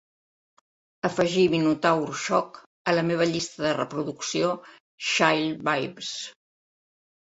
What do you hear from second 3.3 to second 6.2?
llista de reproducció Chill Vibes.